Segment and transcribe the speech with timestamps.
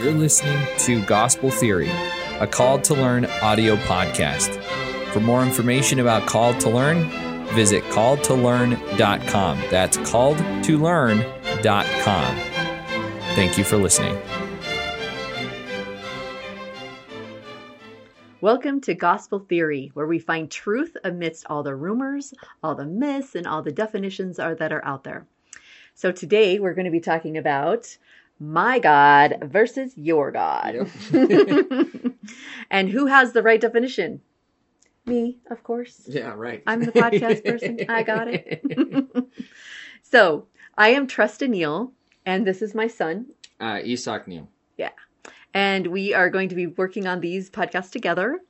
[0.00, 1.90] You're listening to Gospel Theory,
[2.38, 4.58] a Called to Learn audio podcast.
[5.12, 7.10] For more information about Called to Learn,
[7.48, 9.58] visit calledtolearn.com.
[9.70, 12.36] That's calledtolearn.com.
[13.34, 14.18] Thank you for listening.
[18.40, 22.32] Welcome to Gospel Theory, where we find truth amidst all the rumors,
[22.62, 25.26] all the myths, and all the definitions are, that are out there.
[25.94, 27.98] So today we're going to be talking about
[28.40, 30.90] my God versus your God.
[32.70, 34.22] and who has the right definition?
[35.04, 36.02] Me, of course.
[36.06, 36.62] Yeah, right.
[36.66, 37.78] I'm the podcast person.
[37.88, 38.64] I got it.
[40.02, 41.92] so I am Trust Neal,
[42.24, 43.26] and this is my son.
[43.60, 44.48] Uh, Isak Neal.
[44.78, 44.90] Yeah.
[45.52, 48.40] And we are going to be working on these podcasts together.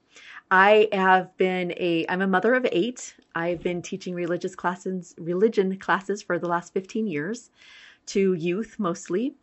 [0.51, 3.15] I have been a I'm a mother of 8.
[3.35, 7.51] I've been teaching religious classes religion classes for the last 15 years
[8.07, 9.35] to youth mostly.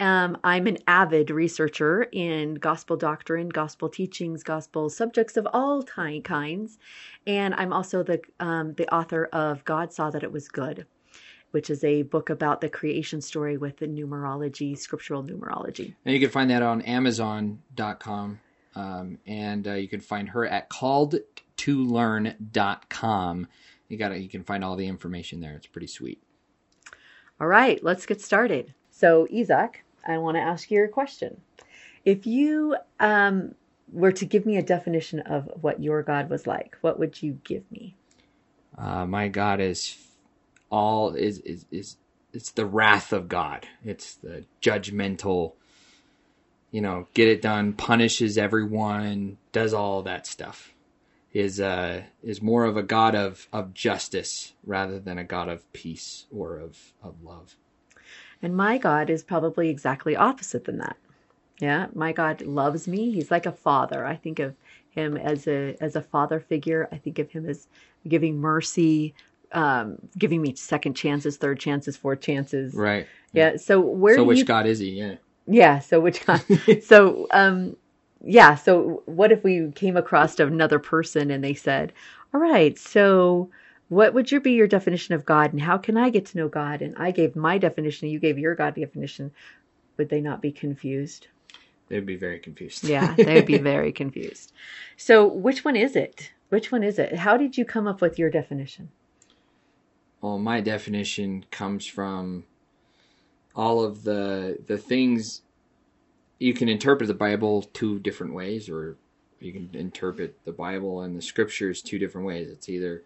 [0.00, 6.20] Um, I'm an avid researcher in gospel doctrine, gospel teachings, gospel subjects of all ty-
[6.24, 6.80] kinds,
[7.28, 10.86] and I'm also the um, the author of God Saw That It Was Good,
[11.52, 15.94] which is a book about the creation story with the numerology, scriptural numerology.
[16.04, 18.40] And you can find that on Amazon.com,
[18.74, 23.46] um, and uh, you can find her at calledtolearn.com.
[23.88, 25.54] You got You can find all the information there.
[25.54, 26.20] It's pretty sweet.
[27.40, 28.74] All right, let's get started.
[29.04, 31.42] So, Isaac, I want to ask you a question.
[32.06, 33.54] If you um,
[33.92, 37.38] were to give me a definition of what your God was like, what would you
[37.44, 37.96] give me?
[38.78, 39.98] Uh, my God is
[40.70, 41.98] all is is is
[42.32, 43.68] it's the wrath of God.
[43.84, 45.52] It's the judgmental.
[46.70, 50.72] You know, get it done, punishes everyone, does all that stuff.
[51.34, 55.70] Is uh is more of a God of of justice rather than a God of
[55.74, 57.56] peace or of of love.
[58.44, 60.98] And my God is probably exactly opposite than that.
[61.60, 63.10] Yeah, my God loves me.
[63.10, 64.04] He's like a father.
[64.04, 64.54] I think of
[64.90, 66.86] him as a as a father figure.
[66.92, 67.68] I think of him as
[68.06, 69.14] giving mercy,
[69.52, 72.74] um, giving me second chances, third chances, fourth chances.
[72.74, 73.06] Right.
[73.32, 73.56] Yeah.
[73.56, 74.16] So where?
[74.16, 74.90] So which you, God is he?
[74.90, 75.14] Yeah.
[75.46, 75.78] Yeah.
[75.78, 76.44] So which God?
[76.82, 77.78] so um,
[78.22, 78.56] yeah.
[78.56, 81.94] So what if we came across another person and they said,
[82.34, 83.48] "All right, so."
[83.88, 86.48] What would your be your definition of God and how can I get to know
[86.48, 86.82] God?
[86.82, 89.30] And I gave my definition, you gave your God definition.
[89.96, 91.28] Would they not be confused?
[91.88, 92.84] They'd be very confused.
[92.84, 94.52] yeah, they'd be very confused.
[94.96, 96.32] So, which one is it?
[96.48, 97.16] Which one is it?
[97.16, 98.90] How did you come up with your definition?
[100.20, 102.44] Well, my definition comes from
[103.54, 105.42] all of the the things
[106.38, 108.96] you can interpret the Bible two different ways, or
[109.40, 112.48] you can interpret the Bible and the scriptures two different ways.
[112.48, 113.02] It's either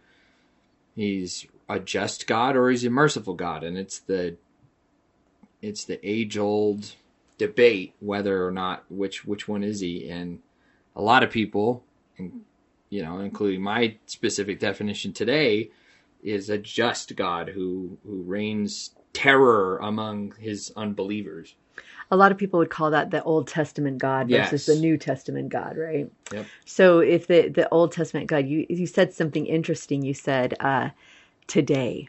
[0.99, 4.37] he's a just God or he's a merciful God, and it's the
[5.63, 6.95] it's the age old
[7.37, 10.41] debate whether or not which which one is he, and
[10.97, 11.85] a lot of people,
[12.17, 12.43] and
[12.91, 15.71] you know, including my specific definition today,
[16.23, 21.55] is a just God who who reigns terror among his unbelievers.
[22.11, 24.77] A lot of people would call that the Old Testament God versus Yes.
[24.77, 26.11] the New Testament God, right?
[26.33, 26.47] Yep.
[26.65, 30.03] So if the the Old Testament God, you you said something interesting.
[30.03, 30.91] You said uh,
[31.47, 32.09] today.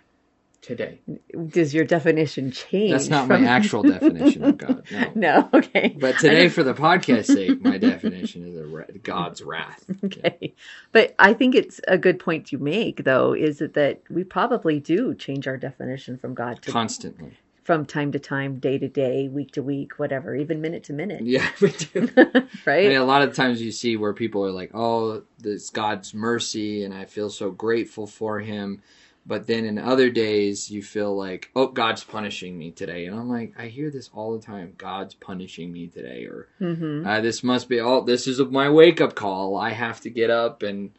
[0.62, 1.00] Today,
[1.48, 2.92] Does your definition change?
[2.92, 4.84] that's not my actual definition of God.
[4.92, 5.12] No.
[5.16, 5.96] No, okay.
[5.98, 9.86] But today, for the podcast sake, my definition is a ra- God's wrath.
[10.04, 10.54] Okay.
[10.92, 14.82] But I think it's a good point you make, though, is that, that we probably
[14.82, 17.38] do change our definition from God to Constantly.
[17.70, 21.22] From time to time, day to day, week to week, whatever, even minute to minute.
[21.22, 22.10] Yeah, we do.
[22.66, 22.86] right?
[22.88, 26.84] And a lot of times you see where people are like, "Oh, this God's mercy,
[26.84, 28.82] and I feel so grateful for Him,"
[29.24, 33.30] but then in other days you feel like, "Oh, God's punishing me today," and I'm
[33.30, 37.44] like, I hear this all the time: "God's punishing me today," or hmm uh, "This
[37.44, 38.02] must be all.
[38.02, 39.56] This is my wake up call.
[39.56, 40.90] I have to get up and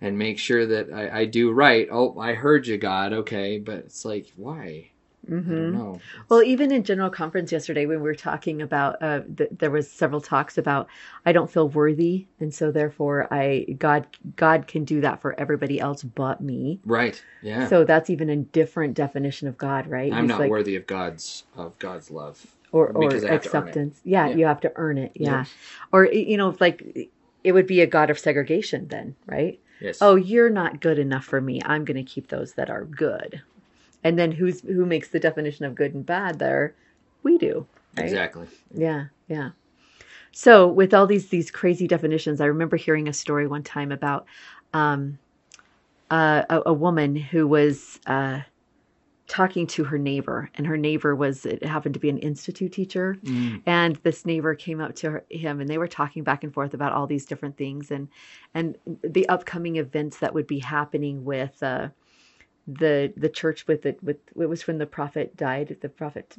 [0.00, 3.12] and make sure that I, I do right." Oh, I heard you, God.
[3.12, 4.90] Okay, but it's like, why?
[5.28, 6.00] Hmm know.
[6.28, 9.90] Well, even in general conference yesterday, when we were talking about, uh, th- there was
[9.90, 10.88] several talks about,
[11.26, 14.06] I don't feel worthy, and so therefore, I God
[14.36, 16.80] God can do that for everybody else but me.
[16.84, 17.22] right?
[17.42, 17.68] Yeah.
[17.68, 20.12] So that's even a different definition of God, right?
[20.12, 22.46] I'm He's not like- worthy of God's of God's love.
[22.72, 23.68] or or because I have to earn it.
[23.68, 24.00] acceptance.
[24.04, 24.36] Yeah, Yeah.
[24.36, 25.12] you have to earn it.
[25.14, 25.30] Yeah.
[25.30, 25.44] Yeah.
[25.92, 27.10] Or you know, like
[27.44, 29.60] it would be a god of segregation then, right?
[29.80, 29.98] Yes.
[30.00, 31.60] Oh, you're not good enough for me.
[31.64, 33.42] I'm going to keep those that are good.
[34.04, 36.74] And then who's who makes the definition of good and bad there?
[37.22, 37.66] We do.
[37.96, 38.06] Right?
[38.06, 38.46] exactly.
[38.74, 39.50] Yeah, yeah.
[40.32, 44.26] So with all these these crazy definitions, I remember hearing a story one time about
[44.72, 45.18] um,
[46.10, 48.40] uh, a, a woman who was uh,
[49.26, 53.16] talking to her neighbor, and her neighbor was it happened to be an institute teacher,
[53.22, 53.62] Mm.
[53.64, 56.74] and this neighbor came up to her, him, and they were talking back and forth
[56.74, 58.08] about all these different things and
[58.52, 61.62] and the upcoming events that would be happening with.
[61.62, 61.88] Uh,
[62.66, 66.34] the the church with it with it was when the prophet died the prophet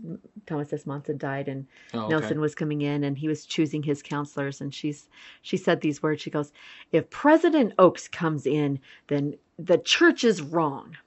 [0.47, 2.09] thomas s monson died and Oh, okay.
[2.09, 5.07] Nelson was coming in and he was choosing his counselors and she's
[5.43, 6.21] she said these words.
[6.21, 6.51] She goes
[6.91, 10.97] if president Oaks comes in then the church is wrong.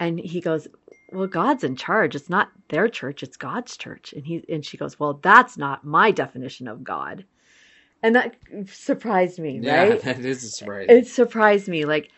[0.00, 0.66] And he goes
[1.12, 2.16] well god's in charge.
[2.16, 3.22] It's not their church.
[3.22, 4.12] It's god's church.
[4.12, 7.24] And he and she goes well that's not my definition of god.
[8.02, 8.36] And that
[8.66, 10.00] surprised me Yeah, right?
[10.02, 10.86] that is a surprise.
[10.88, 11.84] it surprised me.
[11.84, 12.10] Like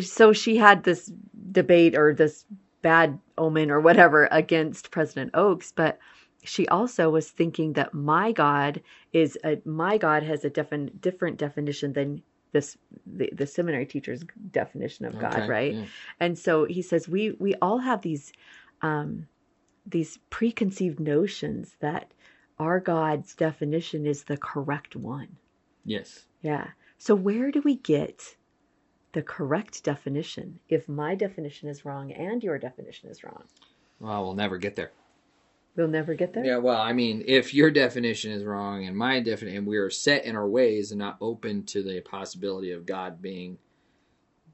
[0.00, 1.12] so she had this
[1.52, 2.44] debate or this
[2.82, 5.98] bad omen or whatever against president Oaks but
[6.42, 8.82] she also was thinking that my god
[9.12, 12.76] is a my god has a defin- different definition than this
[13.06, 15.84] the, the seminary teacher's definition of god right yeah.
[16.20, 18.32] and so he says we we all have these
[18.82, 19.26] um
[19.86, 22.12] these preconceived notions that
[22.58, 25.36] our god's definition is the correct one
[25.84, 26.24] Yes.
[26.42, 26.68] yeah.
[26.98, 28.36] So where do we get
[29.14, 33.44] the correct definition if my definition is wrong and your definition is wrong?
[34.00, 34.90] Well, we'll never get there.
[35.76, 36.44] We'll never get there.
[36.44, 39.90] Yeah, well, I mean, if your definition is wrong and my definition, and we are
[39.90, 43.58] set in our ways and not open to the possibility of God being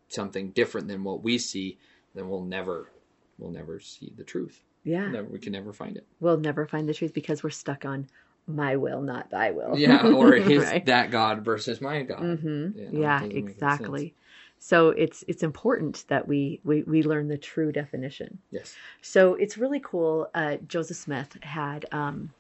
[0.09, 1.79] something different than what we see,
[2.15, 2.91] then we'll never,
[3.39, 4.63] we'll never see the truth.
[4.85, 5.09] Yeah.
[5.09, 6.07] Never, we can never find it.
[6.21, 8.09] We'll never find the truth because we're stuck on
[8.47, 9.79] my will, not thy will.
[9.79, 10.85] Yeah, or is Right.
[10.87, 12.21] that God versus my God?
[12.23, 12.75] Mhm.
[12.75, 14.15] Yeah, Yeah, no, make any exactly.
[14.63, 18.39] So it's it's important that we, we we learn the true definition.
[18.51, 18.77] Yes.
[19.01, 20.29] So it's really cool.
[20.35, 22.31] Uh, Joseph Smith had, um,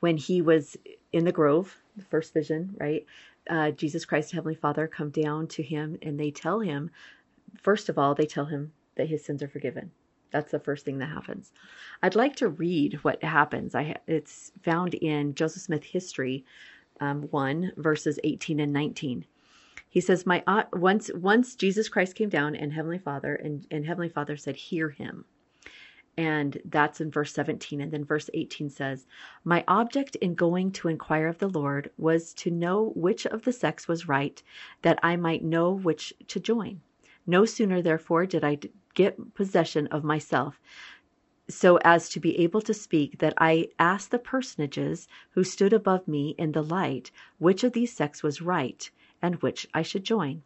[0.00, 0.76] when he was
[1.12, 3.04] in the grove, the first vision, right?
[3.48, 6.90] Uh, Jesus Christ, Heavenly Father, come down to him and they tell him,
[7.62, 9.90] first of all, they tell him that his sins are forgiven.
[10.32, 11.52] That's the first thing that happens.
[12.02, 13.74] I'd like to read what happens.
[13.74, 16.44] I it's found in Joseph Smith History,
[17.00, 19.26] um, one verses eighteen and nineteen.
[19.96, 23.86] He says, "My uh, once once Jesus Christ came down, and Heavenly Father, and and
[23.86, 25.24] Heavenly Father said, hear him."
[26.18, 27.80] And that's in verse 17.
[27.80, 29.06] And then verse 18 says,
[29.42, 33.54] My object in going to inquire of the Lord was to know which of the
[33.54, 34.42] sects was right,
[34.82, 36.82] that I might know which to join.
[37.26, 38.58] No sooner, therefore, did I
[38.92, 40.60] get possession of myself,
[41.48, 46.06] so as to be able to speak, that I asked the personages who stood above
[46.06, 48.90] me in the light, which of these sects was right,
[49.22, 50.42] and which I should join.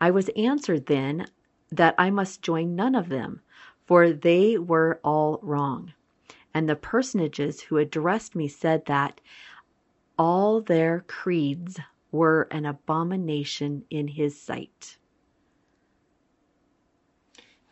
[0.00, 1.26] I was answered then
[1.70, 3.40] that I must join none of them,
[3.86, 5.92] for they were all wrong.
[6.52, 9.20] And the personages who addressed me said that
[10.18, 11.80] all their creeds
[12.12, 14.98] were an abomination in his sight.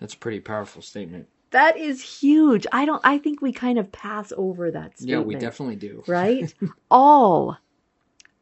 [0.00, 1.28] That's a pretty powerful statement.
[1.50, 2.66] That is huge.
[2.72, 5.20] I don't I think we kind of pass over that statement.
[5.20, 6.02] Yeah, we definitely do.
[6.08, 6.52] right?
[6.90, 7.58] all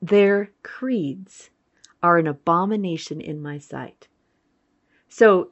[0.01, 1.51] their creeds
[2.03, 4.09] are an abomination in my sight.
[5.09, 5.51] So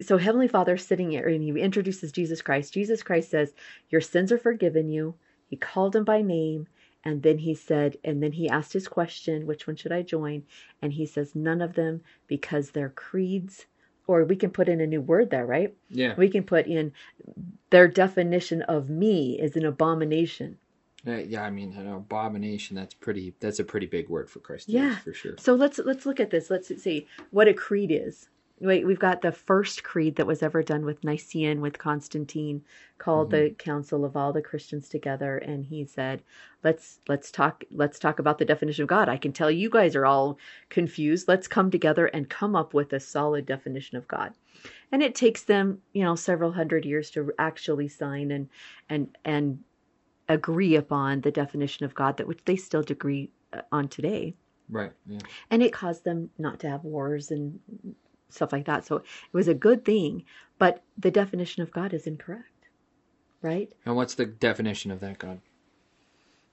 [0.00, 2.72] so heavenly father sitting here and he introduces jesus christ.
[2.72, 3.54] Jesus christ says
[3.90, 5.14] your sins are forgiven you.
[5.48, 6.66] He called him by name
[7.04, 10.44] and then he said and then he asked his question which one should i join?
[10.80, 13.66] And he says none of them because their creeds.
[14.08, 15.74] Or we can put in a new word there right?
[15.88, 16.14] Yeah.
[16.16, 16.92] we can put in
[17.70, 20.58] their definition of me is an abomination
[21.06, 22.76] Uh, yeah, I mean, an abomination.
[22.76, 23.34] That's pretty.
[23.40, 24.68] That's a pretty big word for Christ.
[24.68, 24.96] Yeah.
[24.98, 25.34] for sure.
[25.38, 26.48] So let's let's look at this.
[26.50, 28.28] Let's see what a creed is.
[28.60, 32.62] Wait, we've got the first creed that was ever done with Nicene with Constantine,
[32.98, 36.22] called the Council of all the Christians together, and he said,
[36.62, 39.08] "Let's let's talk let's talk about the definition of God.
[39.08, 41.26] I can tell you guys are all confused.
[41.26, 44.34] Let's come together and come up with a solid definition of God."
[44.92, 48.48] And it takes them, you know, several hundred years to actually sign and
[48.88, 49.64] and and
[50.32, 54.34] agree upon the definition of God that which they still agree uh, on today
[54.68, 54.92] Right.
[55.06, 55.18] Yeah.
[55.50, 57.60] and it caused them not to have wars and
[58.30, 58.84] stuff like that.
[58.86, 60.24] So it was a good thing,
[60.58, 62.68] but the definition of God is incorrect,
[63.42, 63.70] right?
[63.84, 65.40] And what's the definition of that God?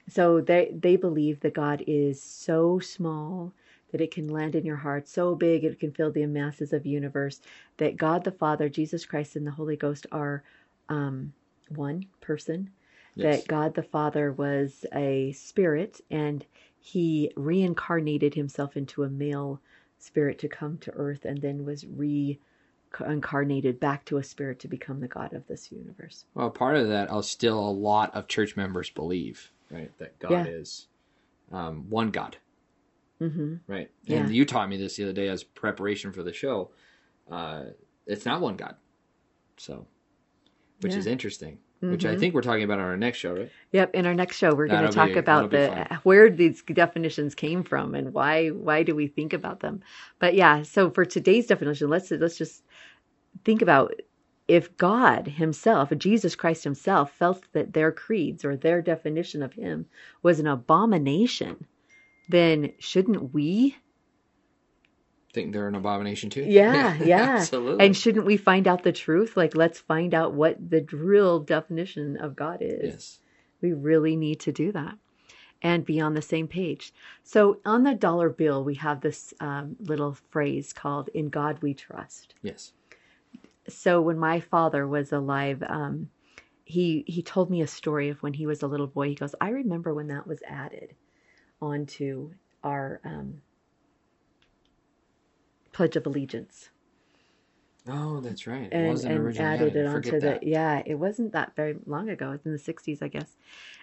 [0.08, 3.52] So they they believe that God is so small
[3.92, 6.86] that it can land in your heart, so big it can fill the masses of
[6.86, 7.40] universe.
[7.78, 10.42] That God the Father, Jesus Christ, and the Holy Ghost are
[10.88, 11.32] um,
[11.68, 12.70] one person.
[13.14, 13.38] Yes.
[13.40, 16.44] That God the Father was a spirit and
[16.78, 19.60] he reincarnated himself into a male
[19.98, 25.00] spirit to come to earth and then was reincarnated back to a spirit to become
[25.00, 26.24] the God of this universe.
[26.34, 30.32] Well, part of that, uh, still a lot of church members believe, right, that God
[30.32, 30.46] Yeah.
[30.46, 30.86] is
[31.52, 32.36] um, one God,
[33.18, 33.90] hmm right?
[34.04, 34.18] Yeah.
[34.18, 36.70] And you taught me this the other day as preparation for the show.
[37.30, 37.64] Uh,
[38.06, 38.76] it's not one God.
[39.56, 39.86] So,
[40.80, 41.00] which Yeah.
[41.00, 41.58] is interesting.
[41.80, 42.20] Which I Mhm.
[42.20, 43.50] think we're talking about on our next show, right?
[43.72, 43.94] Yep.
[43.94, 45.98] In our next show, we're going to talk be- about the fun.
[46.02, 49.80] where these definitions came from and why why do we think about them.
[50.18, 52.64] But yeah, so for today's definition, let's let's just
[53.44, 53.94] think about
[54.46, 59.86] if God Himself, Jesus Christ Himself, felt that their creeds or their definition of Him
[60.22, 61.66] was an abomination,
[62.28, 63.76] then shouldn't we?
[65.32, 66.42] Think they're an abomination too.
[66.46, 67.36] Yeah, yeah.
[67.38, 67.86] absolutely.
[67.86, 69.36] And shouldn't we find out the truth?
[69.36, 72.94] Like, let's find out what the real definition of God is.
[72.94, 73.18] yes,
[73.60, 74.94] We really need to do that
[75.62, 76.92] and be on the same page.
[77.22, 81.74] So on the dollar bill, we have this um, little phrase called "In God We
[81.74, 82.72] Trust." yes,
[83.68, 86.10] So when my father was alive, um,
[86.64, 89.08] he he told me a story of when he was a little boy.
[89.08, 90.94] He goes, "I remember when that was added
[91.60, 92.32] onto
[92.64, 93.42] our um,
[95.80, 96.68] Pledge of Allegiance."
[97.88, 98.64] Oh, that's right.
[98.64, 101.76] It and, wasn't and originally added it onto forget the yeah it wasn't that very
[101.86, 102.32] long ago.
[102.32, 103.36] It's in the 60s i guess.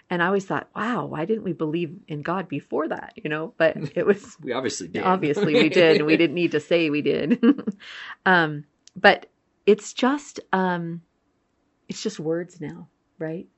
[0.08, 3.54] And i always thought wow why didn't we believe in god before that you know?
[3.56, 5.02] But it was We obviously did.
[5.02, 7.42] obviously we did and we didn't need to say we did.
[8.24, 8.64] Um
[8.94, 9.26] but
[9.66, 11.02] it's just um
[11.88, 12.86] it's just words now
[13.18, 13.48] right?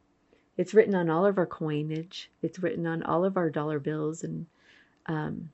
[0.56, 2.30] It's written on all of our coinage.
[2.40, 4.46] It's written on all of our dollar bills and
[5.04, 5.50] um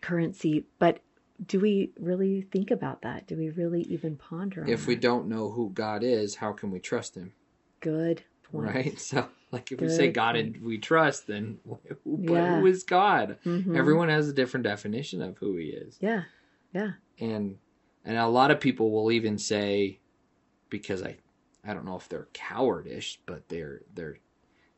[0.00, 0.64] currency.
[0.78, 1.00] But
[1.46, 5.00] do we really think about that do we really even ponder on if we that?
[5.02, 7.32] don't know who God is, how can we trust Him?
[7.80, 8.98] good point Right.
[9.10, 10.56] So, like, if we say God point.
[10.56, 11.58] and we trust, then
[12.04, 12.58] who, Yeah.
[12.60, 13.38] who is God?
[13.46, 13.74] Mhm.
[13.76, 15.96] Everyone has a different definition of who He is.
[16.00, 16.24] yeah
[16.72, 17.56] yeah and
[18.04, 19.98] and a lot of people will even say
[20.68, 21.16] because i
[21.64, 24.18] i don't know if they're cowardish but they're they're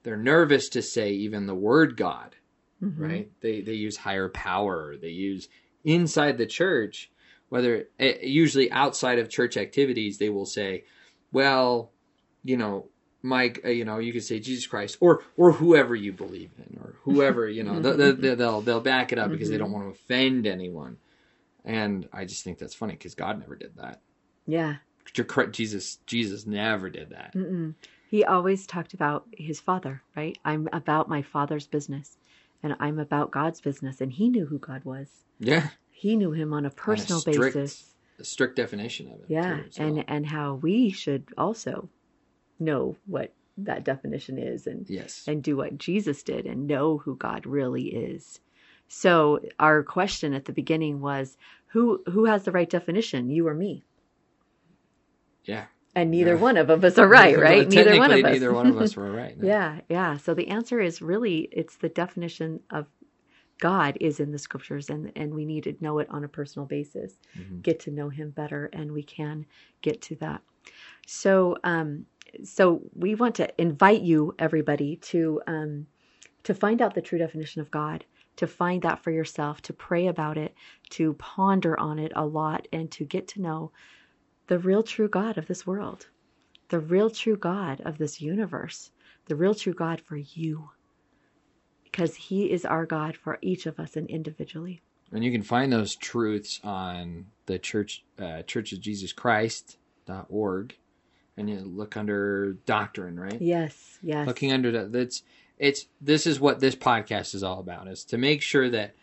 [0.02, 2.34] they're nervous to say even the word god
[2.82, 2.98] Mhm.
[2.98, 5.48] right they they use higher power they use
[5.84, 7.10] inside the church
[7.48, 10.84] whether eh, usually outside of church activities they will say
[11.32, 11.90] well
[12.44, 12.86] you know
[13.22, 16.78] Mike, uh, you know, you could say Jesus Christ, or or whoever you believe in,
[16.82, 19.84] or whoever, you know, they'll they'll they'll, they'll back it up because they don't want
[19.84, 20.96] to offend anyone,
[21.64, 24.00] and I just think that's funny because God never did that.
[24.46, 24.76] yeah
[25.52, 27.34] Jesus Jesus never did that.
[27.34, 27.74] Mm-mm.
[28.10, 30.36] He always talked about his father, right?
[30.44, 32.16] I'm about my father's business
[32.62, 34.00] and I'm about God's business.
[34.00, 35.08] And he knew who God was.
[35.38, 37.94] Yeah, He knew him on a personal strict- basis.
[38.18, 39.26] a strict definition of it.
[39.28, 39.56] Yeah.
[39.62, 41.88] too, so- And, and how we should also
[42.58, 47.16] know what that definition is and, yes, and do what Jesus did and know who
[47.16, 48.40] God really is.
[48.88, 51.36] So our question at the beginning was
[51.68, 53.84] who who has the right definition, you or me?
[55.44, 56.40] yeah, And neither Yeah.
[56.40, 57.68] one of us are right, right?
[57.68, 58.32] neither one of us.
[58.32, 59.36] Neither one of us were right.
[59.38, 59.46] no.
[59.48, 60.16] Yeah, yeah.
[60.16, 62.86] So the answer is really it's the definition of
[63.60, 66.66] God is in the scriptures and and we need to know it on a personal
[66.66, 67.18] basis.
[67.38, 67.62] Mhm.
[67.62, 69.46] Get to know him better and we can
[69.82, 70.42] get to that.
[71.06, 72.06] So um
[72.44, 75.86] so we want to invite you everybody to um
[76.44, 78.04] to find out the true definition of God,
[78.36, 80.54] to find that for yourself, to pray about it,
[80.90, 83.72] to ponder on it a lot and to get to know
[84.46, 86.08] the real true God of this world,
[86.68, 88.90] the real true God of this universe,
[89.26, 90.70] the real true God for you.
[91.84, 94.80] Because he is our God for each of us and individually.
[95.12, 100.76] And you can find those truths on the church uh, Church of Jesus Christ.org.
[101.36, 103.40] And you look under doctrine, right?
[103.40, 104.26] Yes, yes.
[104.26, 105.22] Looking under that that's
[105.58, 108.94] it's this is what this podcast is all about is to make sure that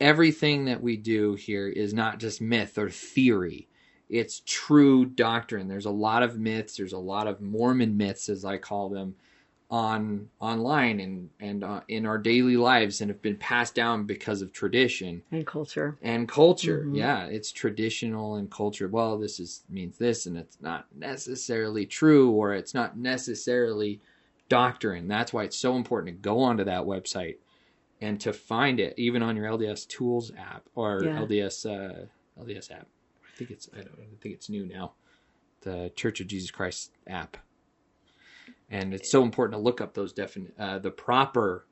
[0.00, 3.68] everything that we do here is not just myth or theory.
[4.10, 5.68] It's true doctrine.
[5.68, 9.14] There's a lot of myths, there's a lot of Mormon myths as I call them
[9.70, 14.42] on online and and uh, in our daily lives and have been passed down because
[14.42, 15.96] of tradition and culture.
[16.02, 16.96] and culture Mhm.
[16.96, 22.32] yeah it's traditional and culture well this is means this and it's not necessarily true
[22.32, 24.00] or it's not necessarily
[24.48, 27.36] doctrine that's why it's so important to go onto that website
[28.00, 31.18] and to find it even on your lds tools app or Yeah.
[31.26, 32.06] lds uh
[32.42, 32.88] lds app
[33.40, 34.92] think it's i don't I think it's new now
[35.62, 37.36] the church of jesus christ app
[38.70, 41.66] and it's so important to look up those defin uh, the proper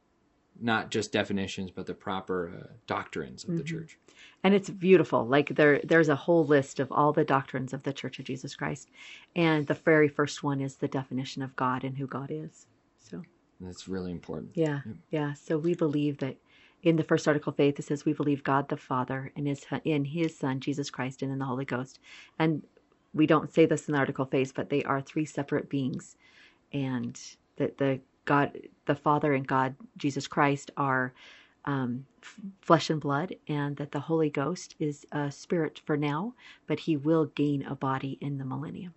[0.61, 3.67] not just definitions but the proper uh, doctrines of the Mhm.
[3.67, 3.99] church
[4.45, 5.27] And it's beautiful.
[5.27, 8.55] Like there there's a whole list of all the doctrines of the Church of Jesus
[8.57, 8.89] Christ.
[9.37, 12.67] And the very first one is the definition of God and who God is.
[12.99, 13.23] So
[13.61, 14.51] That's really important.
[14.55, 14.97] Yeah, Yep.
[15.11, 15.33] yeah.
[15.35, 16.37] So we believe that
[16.83, 19.65] in the first article of faith, it says we believe God the Father and his
[19.85, 21.99] in His Son Jesus Christ and in the Holy Ghost.
[22.39, 22.63] And
[23.15, 26.17] we don't say this in the article of faith, but they are three separate beings,
[26.73, 27.21] and
[27.57, 28.57] that the God,
[28.87, 31.13] the Father, and God Jesus Christ are
[31.65, 36.35] um, f- flesh and blood, and that the Holy Ghost is a spirit for now,
[36.67, 38.95] but he will gain a body in the millennium.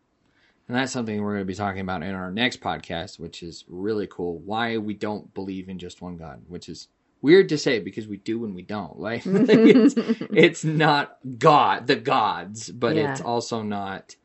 [0.67, 3.65] And that's something we're going to be talking about in our next podcast, which is
[3.67, 4.37] really cool.
[4.39, 6.87] Why we don't believe in just one God, which is
[7.21, 8.99] weird to say because we do and we don't.
[8.99, 13.11] Like it's, it's not God, the gods, but Yeah.
[13.11, 14.15] it's also not.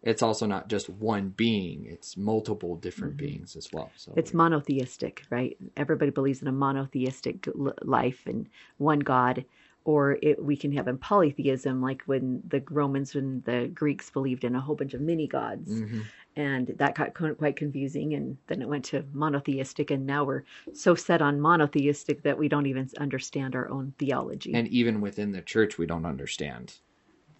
[0.00, 3.26] It's also not just one being; it's multiple different mm-hmm.
[3.26, 3.90] beings as well.
[3.96, 5.56] So It's monotheistic, right?
[5.76, 7.48] Everybody believes in a monotheistic
[7.82, 9.44] life and one God,
[9.88, 14.44] or it, we can have in polytheism, like when the Romans and the Greeks believed
[14.44, 16.02] in a whole bunch of mini gods, Mhm.
[16.36, 18.12] and that got quite confusing.
[18.12, 20.42] And then it went to monotheistic, and now we're
[20.74, 24.52] so set on monotheistic that we don't even understand our own theology.
[24.52, 26.74] and even within the church, we don't understand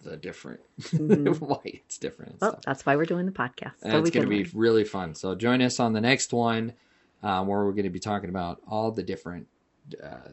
[0.01, 0.61] the different
[1.39, 2.37] why it's different.
[2.41, 2.63] Well, stuff.
[2.65, 3.73] that's why we're doing the podcast.
[3.83, 4.51] so it's going to be learn.
[4.55, 5.13] really fun.
[5.13, 6.73] So join us on the next one,
[7.21, 9.45] um, where we're going to be talking about all the different,
[10.03, 10.29] uh,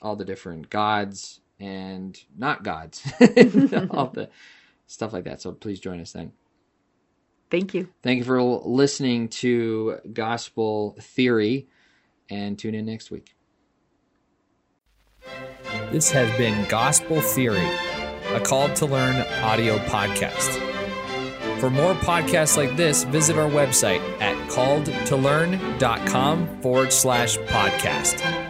[0.00, 3.02] all the different gods and not gods,
[3.90, 4.28] all the
[4.86, 5.40] stuff like that.
[5.40, 6.32] So please join us then.
[7.50, 7.88] Thank you.
[8.02, 11.68] Thank you for listening to Gospel Theory,
[12.28, 13.34] and tune in next week.
[15.92, 17.68] This has been Gospel Theory,
[18.30, 20.60] a Called to Learn audio podcast.
[21.60, 28.45] For more podcasts like this, visit our website at calledtolearn.com forward slash podcast.